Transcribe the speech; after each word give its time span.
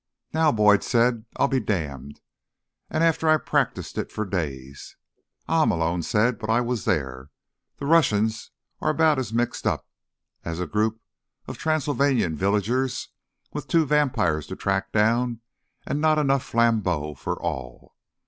"Now," 0.33 0.51
Boyd 0.51 0.83
said, 0.83 1.25
"I'll 1.35 1.47
be 1.47 1.59
damned. 1.59 2.21
And 2.89 3.03
after 3.03 3.29
I 3.29 3.37
practiced 3.37 3.99
for 4.11 4.25
days." 4.25 4.97
"Ah," 5.47 5.63
Malone 5.65 6.01
said. 6.01 6.39
"But 6.39 6.49
I 6.49 6.59
was 6.59 6.85
there. 6.85 7.29
The 7.77 7.85
Russians 7.85 8.49
are 8.81 8.89
about 8.89 9.19
as 9.19 9.31
mixed 9.31 9.67
up 9.67 9.87
as 10.43 10.59
a 10.59 10.65
group 10.65 10.99
of 11.45 11.59
Transylvanian 11.59 12.35
villagers 12.35 13.09
with 13.53 13.67
two 13.67 13.85
vampires 13.85 14.47
to 14.47 14.55
track 14.55 14.91
down 14.91 15.41
and 15.85 16.01
not 16.01 16.17
enough 16.17 16.41
flambeaux 16.43 17.13
for 17.13 17.39
all. 17.39 17.95